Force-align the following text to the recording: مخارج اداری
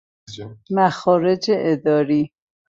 مخارج 0.71 1.43
اداری 1.49 2.31